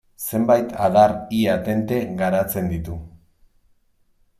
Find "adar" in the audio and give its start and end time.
0.85-1.13